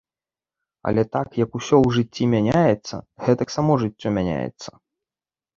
[0.91, 2.95] Але так як усё ў жыцці мяняецца,
[3.27, 4.69] гэтак само жыццё мяняецца.